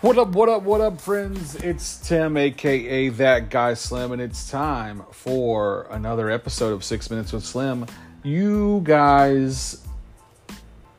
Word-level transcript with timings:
What 0.00 0.16
up, 0.16 0.28
what 0.28 0.48
up, 0.48 0.62
what 0.62 0.80
up, 0.80 1.00
friends? 1.00 1.56
It's 1.56 1.96
Tim, 1.96 2.36
aka 2.36 3.08
That 3.08 3.50
Guy 3.50 3.74
Slim, 3.74 4.12
and 4.12 4.22
it's 4.22 4.48
time 4.48 5.02
for 5.10 5.88
another 5.90 6.30
episode 6.30 6.72
of 6.72 6.84
Six 6.84 7.10
Minutes 7.10 7.32
with 7.32 7.44
Slim. 7.44 7.84
You 8.22 8.80
guys 8.84 9.84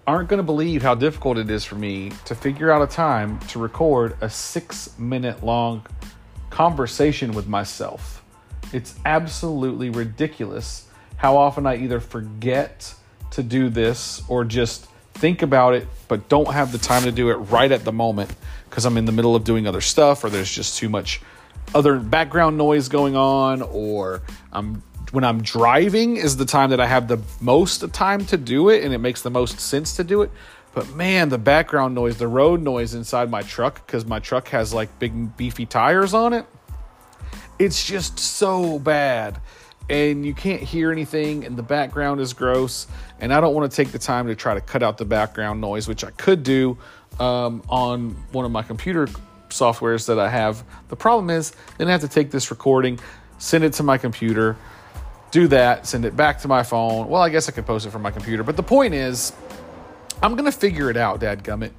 aren't 0.06 0.28
going 0.28 0.40
to 0.40 0.44
believe 0.44 0.82
how 0.82 0.96
difficult 0.96 1.38
it 1.38 1.50
is 1.50 1.64
for 1.64 1.76
me 1.76 2.12
to 2.26 2.36
figure 2.36 2.72
out 2.72 2.82
a 2.82 2.88
time 2.88 3.40
to 3.48 3.58
record 3.58 4.18
a 4.20 4.30
six 4.30 5.00
minute 5.00 5.46
long 5.46 5.86
conversation 6.50 7.32
with 7.32 7.48
myself. 7.48 8.22
It's 8.74 8.96
absolutely 9.06 9.92
ridiculous 9.92 10.90
how 11.16 11.38
often 11.38 11.66
I 11.66 11.78
either 11.78 12.02
forget 12.02 12.94
to 13.32 13.44
do 13.44 13.70
this 13.70 14.22
or 14.28 14.44
just 14.44 14.88
think 15.14 15.42
about 15.42 15.74
it, 15.74 15.88
but 16.10 16.28
don't 16.28 16.52
have 16.52 16.74
the 16.74 16.78
time 16.78 17.04
to 17.04 17.14
do 17.14 17.30
it 17.30 17.36
right 17.36 17.72
at 17.72 17.86
the 17.86 17.94
moment 17.94 18.30
because 18.70 18.86
I'm 18.86 18.98
in 18.98 19.06
the 19.06 19.12
middle 19.12 19.36
of 19.36 19.44
doing 19.44 19.68
other 19.68 19.82
stuff 19.82 20.24
or 20.24 20.30
there's 20.30 20.52
just 20.52 20.78
too 20.78 20.90
much 20.90 21.22
other 21.74 22.00
background 22.00 22.58
noise 22.58 22.88
going 22.88 23.16
on 23.16 23.62
or 23.62 24.22
I'm 24.52 24.84
when 25.12 25.24
I'm 25.24 25.42
driving 25.42 26.18
is 26.18 26.38
the 26.38 26.46
time 26.46 26.70
that 26.70 26.80
I 26.80 26.86
have 26.86 27.08
the 27.08 27.20
most 27.42 27.92
time 27.94 28.26
to 28.26 28.38
do 28.38 28.70
it 28.70 28.84
and 28.84 28.94
it 28.94 29.00
makes 29.00 29.24
the 29.24 29.32
most 29.32 29.60
sense 29.60 29.96
to 29.96 30.04
do 30.04 30.22
it. 30.22 30.30
But 30.74 30.88
man, 30.96 31.30
the 31.30 31.40
background 31.40 31.96
noise, 31.96 32.18
the 32.18 32.28
road 32.28 32.62
noise 32.62 32.94
inside 32.94 33.32
my 33.32 33.42
truck 33.42 33.88
cuz 33.88 34.06
my 34.06 34.20
truck 34.20 34.50
has 34.50 34.74
like 34.74 35.00
big 35.00 35.36
beefy 35.36 35.66
tires 35.66 36.14
on 36.14 36.34
it. 36.34 36.46
It's 37.58 37.84
just 37.84 38.20
so 38.20 38.80
bad. 38.80 39.42
And 39.90 40.26
you 40.26 40.34
can't 40.34 40.62
hear 40.62 40.92
anything 40.92 41.46
and 41.46 41.58
the 41.58 41.64
background 41.64 42.22
is 42.22 42.34
gross 42.34 42.86
and 43.20 43.34
I 43.34 43.42
don't 43.42 43.54
want 43.54 43.72
to 43.72 43.76
take 43.76 43.92
the 43.92 44.00
time 44.00 44.28
to 44.28 44.36
try 44.36 44.54
to 44.54 44.62
cut 44.62 44.84
out 44.84 44.98
the 44.98 45.06
background 45.06 45.60
noise, 45.60 45.88
which 45.88 46.04
I 46.04 46.12
could 46.12 46.44
do 46.44 46.78
um, 47.20 47.64
on 47.70 48.12
one 48.32 48.46
of 48.46 48.52
my 48.52 48.62
computer 48.62 49.08
softwares 49.50 50.06
that 50.08 50.20
I 50.20 50.30
have. 50.30 50.64
The 50.90 50.96
problem 50.96 51.30
is, 51.30 51.54
then 51.78 51.88
I 51.88 51.92
have 51.92 52.02
to 52.02 52.08
take 52.08 52.32
this 52.32 52.52
recording, 52.52 53.00
send 53.38 53.64
it 53.64 53.74
to 53.74 53.84
my 53.84 53.98
computer, 53.98 54.56
do 55.32 55.48
that, 55.48 55.86
send 55.86 56.06
it 56.06 56.16
back 56.16 56.40
to 56.40 56.48
my 56.48 56.64
phone. 56.64 57.08
Well, 57.08 57.22
I 57.22 57.30
guess 57.30 57.50
I 57.50 57.52
could 57.52 57.66
post 57.66 57.86
it 57.86 57.92
from 57.92 58.02
my 58.02 58.12
computer, 58.12 58.44
but 58.44 58.56
the 58.56 58.64
point 58.64 58.94
is, 58.94 59.34
I'm 60.22 60.36
gonna 60.36 60.52
figure 60.52 60.90
it 60.90 60.98
out, 60.98 61.20
Dad 61.20 61.44
Gummit, 61.44 61.72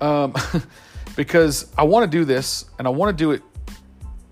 um, 0.00 0.34
because 1.16 1.72
I 1.76 1.84
want 1.84 2.10
to 2.10 2.18
do 2.18 2.24
this 2.24 2.64
and 2.78 2.86
I 2.86 2.90
want 2.90 3.16
to 3.16 3.22
do 3.22 3.32
it 3.32 3.42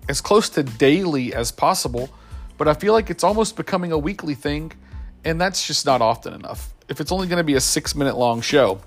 as 0.09 0.21
close 0.21 0.49
to 0.49 0.63
daily 0.63 1.33
as 1.33 1.51
possible. 1.51 2.09
But 2.57 2.67
I 2.67 2.73
feel 2.73 2.93
like 2.93 3.09
it's 3.09 3.23
almost 3.23 3.55
becoming 3.55 3.91
a 3.91 3.97
weekly 3.97 4.35
thing, 4.35 4.71
and 5.25 5.39
that's 5.39 5.65
just 5.65 5.85
not 5.85 6.01
often 6.01 6.33
enough. 6.33 6.73
If 6.87 7.01
it's 7.01 7.11
only 7.11 7.27
going 7.27 7.37
to 7.37 7.43
be 7.43 7.55
a 7.55 7.61
six 7.61 7.95
minute 7.95 8.17
long 8.17 8.41
show, 8.41 8.81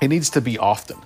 it 0.00 0.08
needs 0.08 0.30
to 0.30 0.40
be 0.40 0.58
often. 0.58 0.98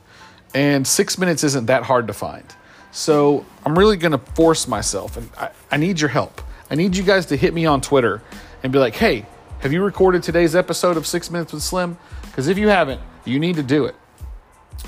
And 0.55 0.87
six 0.87 1.19
minutes 1.19 1.45
isn't 1.45 1.67
that 1.67 1.83
hard 1.85 2.07
to 2.09 2.13
find. 2.13 2.45
So 2.91 3.45
I'm 3.65 3.79
really 3.79 3.97
going 3.97 4.13
to 4.13 4.19
force 4.19 4.69
myself, 4.69 5.17
and 5.17 5.31
I, 5.39 5.51
I 5.71 5.77
need 5.77 6.01
your 6.01 6.11
help. 6.11 6.43
I 6.71 6.75
need 6.75 6.97
you 6.97 7.03
guys 7.03 7.27
to 7.27 7.37
hit 7.37 7.53
me 7.53 7.67
on 7.67 7.81
Twitter 7.81 8.23
and 8.63 8.73
be 8.73 8.79
like, 8.79 8.95
hey, 8.95 9.27
have 9.61 9.73
you 9.73 9.83
recorded 9.83 10.23
today's 10.23 10.57
episode 10.57 10.97
of 10.97 11.07
Six 11.07 11.31
Minutes 11.31 11.53
with 11.53 11.63
Slim? 11.63 11.97
Because 12.23 12.49
if 12.49 12.59
you 12.59 12.69
haven't, 12.69 13.01
you 13.25 13.39
need 13.39 13.57
to 13.57 13.63
do 13.63 13.85
it. 13.85 13.95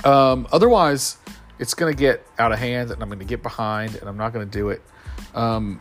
Um, 0.05 0.49
otherwise, 0.51 1.19
it's 1.59 1.75
going 1.75 1.95
to 1.95 1.99
get 1.99 2.27
out 2.39 2.53
of 2.53 2.59
hand 2.59 2.91
and 2.91 3.03
I'm 3.03 3.09
going 3.09 3.21
to 3.21 3.25
get 3.25 3.43
behind 3.43 3.95
and 3.97 4.09
I'm 4.09 4.17
not 4.17 4.33
going 4.33 4.49
to 4.49 4.51
do 4.51 4.71
it. 4.71 4.83
Um, 5.35 5.81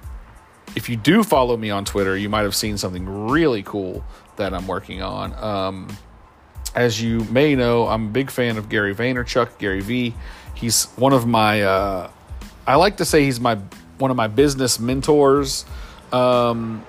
if 0.75 0.89
you 0.89 0.95
do 0.95 1.23
follow 1.23 1.55
me 1.57 1.69
on 1.69 1.85
Twitter, 1.85 2.17
you 2.17 2.29
might 2.29 2.41
have 2.41 2.55
seen 2.55 2.77
something 2.77 3.27
really 3.29 3.63
cool 3.63 4.03
that 4.38 4.53
I'm 4.53 4.67
working 4.67 5.02
on. 5.02 5.33
Um, 5.35 5.97
as 6.75 7.02
you 7.02 7.19
may 7.25 7.55
know, 7.55 7.88
I'm 7.88 8.07
a 8.07 8.09
big 8.09 8.31
fan 8.31 8.57
of 8.57 8.69
Gary 8.69 8.95
Vaynerchuk, 8.95 9.57
Gary 9.59 9.81
Vee. 9.81 10.15
He's 10.55 10.85
one 10.95 11.13
of 11.13 11.27
my, 11.27 11.61
uh, 11.61 12.09
I 12.65 12.75
like 12.75 12.98
to 12.98 13.05
say 13.05 13.25
he's 13.25 13.39
my 13.39 13.58
one 13.99 14.11
of 14.11 14.17
my 14.17 14.27
business 14.27 14.80
mentors. 14.80 15.65
Um, 16.11 16.86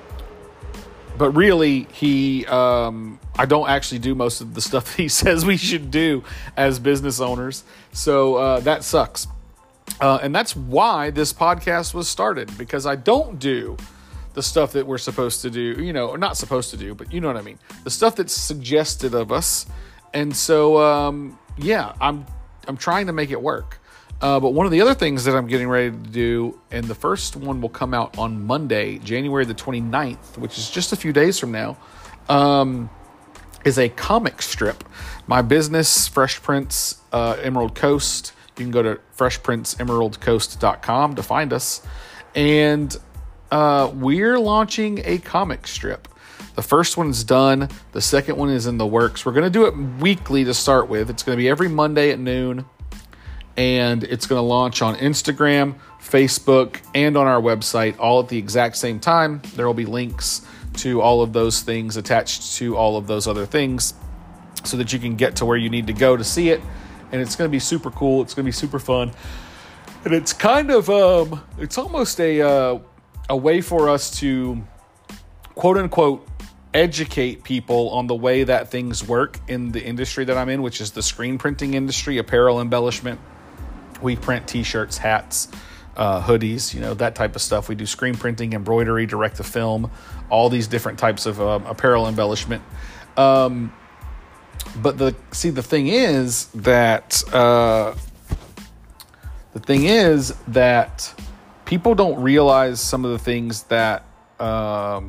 but 1.17 1.31
really, 1.31 1.87
he, 1.93 2.45
um, 2.47 3.21
I 3.39 3.47
don't 3.47 3.69
actually 3.69 4.01
do 4.01 4.15
most 4.15 4.41
of 4.41 4.55
the 4.55 4.61
stuff 4.61 4.95
he 4.97 5.09
says 5.09 5.45
we 5.45 5.57
should 5.57 5.91
do 5.91 6.25
as 6.57 6.79
business 6.79 7.21
owners. 7.21 7.65
So 7.93 8.37
uh, 8.37 8.61
that 8.61 8.85
sucks. 8.85 9.27
Uh, 10.01 10.19
and 10.23 10.35
that's 10.35 10.57
why 10.57 11.11
this 11.11 11.33
podcast 11.33 11.95
was 11.95 12.09
started 12.09 12.57
because 12.59 12.87
I 12.87 12.97
don't 12.97 13.39
do 13.39 13.77
the 14.35 14.43
stuff 14.43 14.73
that 14.73 14.87
we're 14.87 14.99
supposed 14.99 15.43
to 15.43 15.51
do, 15.51 15.61
you 15.61 15.93
know, 15.93 16.09
or 16.09 16.19
not 16.19 16.37
supposed 16.37 16.71
to 16.71 16.77
do, 16.77 16.95
but 16.95 17.13
you 17.13 17.21
know 17.21 17.29
what 17.29 17.37
I 17.37 17.43
mean. 17.43 17.59
The 17.85 17.91
stuff 17.91 18.17
that's 18.17 18.33
suggested 18.33 19.15
of 19.15 19.31
us. 19.31 19.67
And 20.13 20.35
so, 20.35 20.79
um, 20.83 21.39
yeah, 21.57 21.93
I'm 22.01 22.27
I'm 22.67 22.77
trying 22.77 23.07
to 23.07 23.13
make 23.13 23.31
it 23.31 23.41
work. 23.41 23.81
Uh, 24.21 24.41
but 24.41 24.51
one 24.51 24.65
of 24.65 24.73
the 24.73 24.81
other 24.81 24.95
things 24.95 25.25
that 25.25 25.37
I'm 25.37 25.47
getting 25.47 25.69
ready 25.69 25.91
to 25.91 25.97
do, 25.97 26.61
and 26.71 26.85
the 26.87 26.95
first 26.95 27.37
one 27.37 27.61
will 27.61 27.69
come 27.69 27.93
out 27.93 28.17
on 28.17 28.45
Monday, 28.45 28.99
January 28.99 29.45
the 29.45 29.55
29th, 29.55 30.39
which 30.39 30.57
is 30.57 30.71
just 30.71 30.93
a 30.93 30.97
few 30.97 31.13
days 31.13 31.39
from 31.39 31.53
now, 31.53 31.77
um, 32.29 32.89
is 33.65 33.79
a 33.79 33.89
comic 33.89 34.41
strip. 34.41 34.85
My 35.27 35.43
business, 35.43 36.09
Fresh 36.09 36.43
Prince 36.43 37.01
uh, 37.13 37.37
Emerald 37.43 37.75
Coast. 37.75 38.33
You 38.57 38.65
can 38.65 38.71
go 38.71 38.83
to 38.83 39.01
freshprinceemeraldcoast.com 39.17 41.15
to 41.17 41.23
find 41.23 41.53
us. 41.53 41.87
And 42.35 42.97
uh, 43.51 43.91
we're 43.95 44.39
launching 44.39 45.03
a 45.05 45.19
comic 45.19 45.67
strip. 45.67 46.09
The 46.55 46.63
first 46.63 46.97
one's 46.97 47.25
done. 47.25 47.69
The 47.93 48.01
second 48.01 48.37
one 48.37 48.51
is 48.51 48.67
in 48.67 48.79
the 48.79 48.87
works. 48.87 49.27
We're 49.27 49.33
going 49.33 49.45
to 49.45 49.51
do 49.51 49.67
it 49.67 49.77
weekly 50.01 50.45
to 50.45 50.55
start 50.55 50.89
with. 50.89 51.11
It's 51.11 51.23
going 51.23 51.37
to 51.37 51.43
be 51.43 51.49
every 51.49 51.69
Monday 51.69 52.13
at 52.13 52.19
noon. 52.19 52.65
And 53.57 54.05
it's 54.05 54.27
going 54.27 54.39
to 54.39 54.47
launch 54.47 54.83
on 54.83 54.97
Instagram, 54.97 55.77
Facebook, 56.01 56.81
and 56.95 57.17
on 57.17 57.27
our 57.27 57.41
website 57.41 57.99
all 57.99 58.21
at 58.21 58.29
the 58.29 58.39
exact 58.39 58.77
same 58.77 59.01
time. 59.01 59.43
There 59.55 59.67
will 59.67 59.75
be 59.75 59.87
links 59.87 60.47
to 60.79 61.01
all 61.01 61.23
of 61.23 61.33
those 61.33 61.61
things 61.61 61.97
attached 61.97 62.57
to 62.57 62.77
all 62.77 62.97
of 62.97 63.07
those 63.07 63.27
other 63.27 63.47
things 63.47 63.95
so 64.65 64.77
that 64.77 64.93
you 64.93 64.99
can 64.99 65.17
get 65.17 65.37
to 65.37 65.45
where 65.45 65.57
you 65.57 65.71
need 65.71 65.87
to 65.87 65.93
go 65.93 66.17
to 66.17 66.25
see 66.25 66.51
it. 66.51 66.61
And 67.15 67.23
it's 67.23 67.37
going 67.37 67.49
to 67.49 67.53
be 67.53 67.61
super 67.61 67.93
cool. 67.93 68.23
It's 68.23 68.35
going 68.35 68.43
to 68.43 68.49
be 68.49 68.53
super 68.53 68.81
fun. 68.81 69.13
And 70.05 70.13
it's 70.13 70.33
kind 70.33 70.73
of, 70.73 70.91
um, 70.91 71.45
it's 71.59 71.79
almost 71.79 72.19
a, 72.19 72.43
uh, 72.43 72.81
a 73.29 73.37
way 73.37 73.61
for 73.61 73.89
us 73.89 74.19
to 74.19 74.65
quote 75.55 75.77
unquote 75.77 76.27
educate 76.75 77.45
people 77.45 77.91
on 77.91 78.09
the 78.09 78.17
way 78.17 78.43
that 78.43 78.69
things 78.69 79.07
work 79.07 79.39
in 79.47 79.71
the 79.71 79.81
industry 79.81 80.25
that 80.25 80.37
I'm 80.37 80.49
in, 80.49 80.61
which 80.61 80.81
is 80.81 80.91
the 80.91 81.05
screen 81.05 81.39
printing 81.39 81.75
industry, 81.75 82.19
apparel 82.19 82.61
embellishment. 82.61 83.21
We 84.03 84.17
print 84.17 84.49
t 84.49 84.65
shirts, 84.65 84.99
hats, 84.99 85.47
uh, 85.97 86.21
hoodies, 86.21 86.75
you 86.75 86.81
know, 86.81 86.95
that 86.95 87.15
type 87.15 87.37
of 87.37 87.43
stuff. 87.43 87.69
We 87.69 87.77
do 87.77 87.87
screen 87.87 88.17
printing, 88.17 88.55
embroidery, 88.55 89.07
direct 89.07 89.37
to 89.37 89.45
film, 89.45 89.93
all 90.31 90.49
these 90.49 90.67
different 90.67 90.99
types 90.99 91.27
of 91.27 91.41
uh, 91.41 91.61
apparel 91.65 92.09
embellishment. 92.09 92.65
Um, 93.17 93.73
but 94.83 94.99
the 94.99 95.15
see, 95.33 95.51
the 95.51 95.63
thing 95.63 95.89
is 95.89 96.47
that 96.55 97.23
uh, 97.33 97.95
the 99.53 99.61
thing 99.61 99.85
is 99.85 100.35
that 100.49 101.15
people 101.65 101.95
don't 101.95 102.21
realize 102.21 102.81
some 102.81 103.05
of 103.05 103.13
the 103.13 103.19
things 103.19 103.65
that 103.65 104.05
um, 104.41 105.09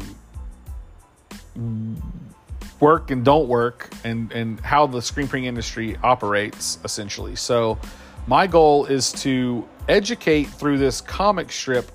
work 2.80 3.12
and 3.12 3.26
don't 3.26 3.48
work 3.48 3.92
and, 4.04 4.32
and 4.32 4.60
how 4.60 4.86
the 4.86 5.02
screen 5.02 5.28
printing 5.28 5.48
industry 5.48 5.98
operates 6.04 6.78
essentially. 6.84 7.36
So 7.36 7.80
my 8.28 8.48
goal 8.48 8.86
is 8.86 9.12
to 9.24 9.68
educate 9.88 10.46
through 10.46 10.78
this 10.78 11.02
comic 11.02 11.52
strip 11.52 11.92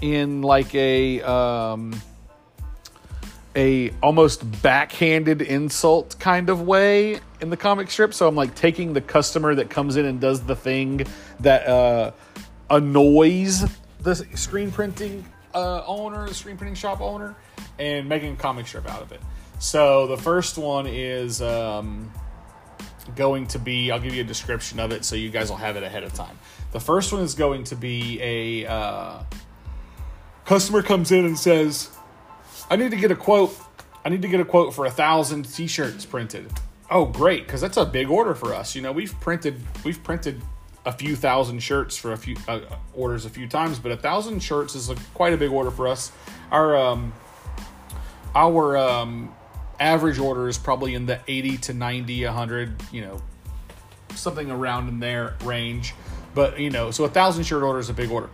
in 0.00 0.42
like 0.42 0.74
a 0.74 1.22
um, 1.22 1.94
a 3.54 3.90
almost 4.02 4.62
backhanded 4.62 5.42
insult 5.42 6.18
kind 6.18 6.48
of 6.48 6.62
way 6.62 7.20
in 7.40 7.50
the 7.50 7.56
comic 7.56 7.90
strip. 7.90 8.14
So 8.14 8.26
I'm 8.26 8.34
like 8.34 8.54
taking 8.54 8.92
the 8.92 9.00
customer 9.00 9.54
that 9.54 9.70
comes 9.70 9.96
in 9.96 10.06
and 10.06 10.20
does 10.20 10.42
the 10.42 10.56
thing 10.56 11.06
that 11.40 11.66
uh, 11.66 12.12
annoys 12.70 13.64
the 14.00 14.14
screen 14.14 14.70
printing 14.70 15.24
uh, 15.54 15.84
owner, 15.86 16.26
the 16.26 16.34
screen 16.34 16.56
printing 16.56 16.74
shop 16.74 17.00
owner, 17.00 17.36
and 17.78 18.08
making 18.08 18.32
a 18.32 18.36
comic 18.36 18.66
strip 18.66 18.88
out 18.88 19.02
of 19.02 19.12
it. 19.12 19.20
So 19.58 20.06
the 20.06 20.16
first 20.16 20.58
one 20.58 20.86
is 20.86 21.40
um, 21.42 22.10
going 23.14 23.46
to 23.48 23.58
be, 23.58 23.90
I'll 23.90 24.00
give 24.00 24.14
you 24.14 24.22
a 24.22 24.26
description 24.26 24.80
of 24.80 24.90
it 24.92 25.04
so 25.04 25.14
you 25.14 25.30
guys 25.30 25.50
will 25.50 25.56
have 25.56 25.76
it 25.76 25.82
ahead 25.82 26.02
of 26.02 26.12
time. 26.14 26.38
The 26.72 26.80
first 26.80 27.12
one 27.12 27.22
is 27.22 27.34
going 27.34 27.64
to 27.64 27.76
be 27.76 28.20
a 28.20 28.66
uh, 28.66 29.22
customer 30.44 30.82
comes 30.82 31.12
in 31.12 31.26
and 31.26 31.38
says, 31.38 31.90
I 32.70 32.76
need 32.76 32.90
to 32.90 32.96
get 32.96 33.10
a 33.10 33.16
quote. 33.16 33.56
I 34.04 34.08
need 34.08 34.22
to 34.22 34.28
get 34.28 34.40
a 34.40 34.44
quote 34.44 34.74
for 34.74 34.86
a 34.86 34.90
thousand 34.90 35.52
t-shirts 35.52 36.04
printed. 36.04 36.50
Oh, 36.90 37.06
great, 37.06 37.46
because 37.46 37.60
that's 37.60 37.76
a 37.76 37.84
big 37.84 38.10
order 38.10 38.34
for 38.34 38.52
us. 38.52 38.74
You 38.74 38.82
know, 38.82 38.92
we've 38.92 39.18
printed 39.20 39.60
we've 39.84 40.02
printed 40.02 40.42
a 40.84 40.92
few 40.92 41.14
thousand 41.14 41.60
shirts 41.60 41.96
for 41.96 42.12
a 42.12 42.16
few 42.16 42.36
uh, 42.48 42.60
orders 42.94 43.24
a 43.24 43.30
few 43.30 43.46
times, 43.46 43.78
but 43.78 43.92
a 43.92 43.96
thousand 43.96 44.42
shirts 44.42 44.74
is 44.74 44.90
a, 44.90 44.96
quite 45.14 45.32
a 45.32 45.36
big 45.36 45.50
order 45.50 45.70
for 45.70 45.86
us. 45.86 46.12
Our 46.50 46.76
um, 46.76 47.12
our 48.34 48.76
um, 48.76 49.34
average 49.78 50.18
order 50.18 50.48
is 50.48 50.58
probably 50.58 50.94
in 50.94 51.06
the 51.06 51.20
80 51.28 51.58
to 51.58 51.74
90, 51.74 52.24
100, 52.24 52.82
you 52.92 53.02
know, 53.02 53.20
something 54.14 54.50
around 54.50 54.88
in 54.88 55.00
there 55.00 55.36
range. 55.44 55.94
But 56.34 56.58
you 56.58 56.70
know, 56.70 56.90
so 56.90 57.04
a 57.04 57.08
thousand 57.08 57.44
shirt 57.44 57.62
order 57.62 57.78
is 57.78 57.90
a 57.90 57.94
big 57.94 58.10
order. 58.10 58.30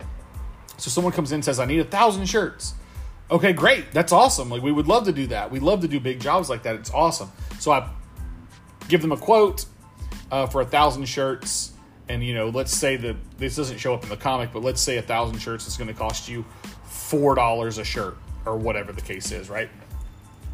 So 0.77 0.89
someone 0.89 1.11
comes 1.11 1.31
in 1.31 1.35
and 1.35 1.45
says, 1.45 1.59
"I 1.59 1.65
need 1.65 1.79
a 1.79 1.85
thousand 1.85 2.25
shirts." 2.27 2.73
Okay, 3.31 3.53
great. 3.53 3.91
That's 3.91 4.11
awesome. 4.11 4.49
Like 4.49 4.63
we 4.63 4.71
would 4.71 4.87
love 4.87 5.05
to 5.05 5.11
do 5.11 5.27
that. 5.27 5.51
We 5.51 5.59
love 5.59 5.81
to 5.81 5.87
do 5.87 5.99
big 5.99 6.19
jobs 6.19 6.49
like 6.49 6.63
that. 6.63 6.75
It's 6.75 6.91
awesome. 6.91 7.31
So 7.59 7.71
I 7.71 7.89
give 8.87 9.01
them 9.01 9.11
a 9.11 9.17
quote 9.17 9.65
uh, 10.31 10.47
for 10.47 10.61
a 10.61 10.65
thousand 10.65 11.05
shirts, 11.05 11.73
and 12.07 12.23
you 12.23 12.33
know, 12.33 12.49
let's 12.49 12.73
say 12.73 12.95
that 12.97 13.15
this 13.37 13.55
doesn't 13.55 13.77
show 13.77 13.93
up 13.93 14.03
in 14.03 14.09
the 14.09 14.17
comic, 14.17 14.51
but 14.51 14.63
let's 14.63 14.81
say 14.81 14.97
a 14.97 15.01
thousand 15.01 15.39
shirts 15.39 15.67
is 15.67 15.77
going 15.77 15.87
to 15.87 15.93
cost 15.93 16.27
you 16.27 16.43
four 16.85 17.35
dollars 17.35 17.77
a 17.77 17.83
shirt 17.83 18.17
or 18.45 18.57
whatever 18.57 18.91
the 18.91 19.01
case 19.01 19.31
is, 19.31 19.49
right? 19.49 19.69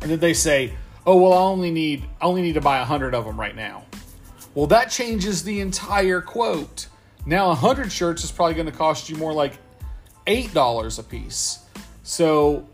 And 0.01 0.11
then 0.11 0.19
they 0.19 0.33
say, 0.33 0.73
"Oh 1.05 1.15
well, 1.15 1.33
I 1.33 1.41
only 1.41 1.71
need 1.71 2.03
I 2.21 2.25
only 2.25 2.41
need 2.41 2.53
to 2.53 2.61
buy 2.61 2.79
a 2.79 2.85
hundred 2.85 3.15
of 3.15 3.23
them 3.23 3.39
right 3.39 3.55
now." 3.55 3.85
Well, 4.53 4.67
that 4.67 4.89
changes 4.89 5.43
the 5.43 5.61
entire 5.61 6.21
quote. 6.21 6.87
Now, 7.25 7.51
a 7.51 7.55
hundred 7.55 7.91
shirts 7.91 8.23
is 8.23 8.31
probably 8.31 8.53
going 8.53 8.67
to 8.67 8.71
cost 8.71 9.09
you 9.09 9.15
more 9.15 9.33
like 9.33 9.57
eight 10.27 10.53
dollars 10.53 10.99
a 10.99 11.03
piece. 11.03 11.59
So 12.05 12.65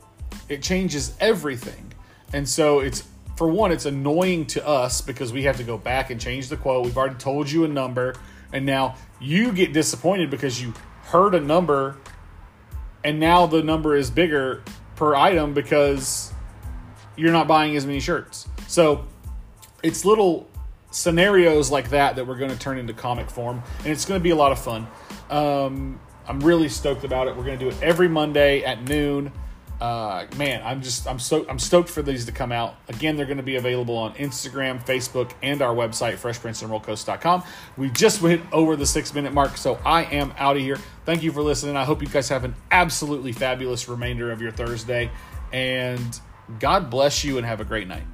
it 0.47 0.61
changes 0.61 1.15
everything. 1.19 1.93
And 2.33 2.47
so 2.47 2.79
it's 2.81 3.07
for 3.35 3.47
one, 3.47 3.71
it's 3.71 3.85
annoying 3.85 4.45
to 4.47 4.67
us 4.67 5.01
because 5.01 5.33
we 5.33 5.43
have 5.43 5.57
to 5.57 5.63
go 5.63 5.77
back 5.77 6.11
and 6.11 6.21
change 6.21 6.49
the 6.49 6.57
quote. 6.57 6.85
We've 6.85 6.97
already 6.97 7.15
told 7.15 7.49
you 7.49 7.63
a 7.63 7.67
number, 7.67 8.13
and 8.53 8.65
now 8.65 8.95
you 9.19 9.51
get 9.51 9.73
disappointed 9.73 10.29
because 10.29 10.61
you 10.61 10.73
heard 11.05 11.33
a 11.33 11.39
number 11.39 11.97
and 13.03 13.19
now 13.19 13.47
the 13.47 13.63
number 13.63 13.95
is 13.95 14.11
bigger 14.11 14.63
per 14.95 15.15
item 15.15 15.53
because 15.53 16.31
you're 17.15 17.31
not 17.31 17.47
buying 17.47 17.75
as 17.75 17.85
many 17.85 17.99
shirts. 17.99 18.47
So 18.67 19.05
it's 19.81 20.05
little 20.05 20.47
scenarios 20.91 21.71
like 21.71 21.89
that 21.89 22.15
that 22.17 22.27
we're 22.27 22.37
going 22.37 22.51
to 22.51 22.59
turn 22.59 22.77
into 22.77 22.93
comic 22.93 23.29
form, 23.29 23.63
and 23.79 23.87
it's 23.87 24.05
going 24.05 24.19
to 24.19 24.23
be 24.23 24.29
a 24.29 24.35
lot 24.35 24.51
of 24.51 24.59
fun. 24.59 24.87
Um, 25.29 25.99
I'm 26.31 26.39
really 26.39 26.69
stoked 26.69 27.03
about 27.03 27.27
it. 27.27 27.35
We're 27.35 27.43
going 27.43 27.59
to 27.59 27.65
do 27.65 27.69
it 27.69 27.75
every 27.83 28.07
Monday 28.07 28.63
at 28.63 28.81
noon. 28.87 29.33
Uh, 29.81 30.27
man, 30.37 30.61
I'm 30.63 30.81
just 30.81 31.05
I'm 31.05 31.19
so 31.19 31.45
I'm 31.49 31.59
stoked 31.59 31.89
for 31.89 32.01
these 32.01 32.25
to 32.27 32.31
come 32.31 32.53
out. 32.53 32.75
Again, 32.87 33.17
they're 33.17 33.25
going 33.25 33.35
to 33.35 33.43
be 33.43 33.57
available 33.57 33.97
on 33.97 34.13
Instagram, 34.13 34.81
Facebook, 34.81 35.33
and 35.43 35.61
our 35.61 35.75
website, 35.75 36.13
freshprinceemeraldcoast.com. 36.13 37.43
We 37.75 37.89
just 37.89 38.21
went 38.21 38.43
over 38.53 38.77
the 38.77 38.85
six 38.85 39.13
minute 39.13 39.33
mark, 39.33 39.57
so 39.57 39.77
I 39.83 40.03
am 40.05 40.33
out 40.37 40.55
of 40.55 40.61
here. 40.61 40.77
Thank 41.03 41.21
you 41.21 41.33
for 41.33 41.41
listening. 41.41 41.75
I 41.75 41.83
hope 41.83 42.01
you 42.01 42.07
guys 42.07 42.29
have 42.29 42.45
an 42.45 42.55
absolutely 42.71 43.33
fabulous 43.33 43.89
remainder 43.89 44.31
of 44.31 44.41
your 44.41 44.53
Thursday, 44.53 45.11
and 45.51 46.17
God 46.59 46.89
bless 46.89 47.25
you 47.25 47.39
and 47.39 47.45
have 47.45 47.59
a 47.59 47.65
great 47.65 47.89
night. 47.89 48.05